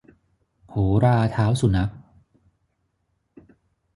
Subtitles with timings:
[0.71, 1.89] โหราเท้าสุนัข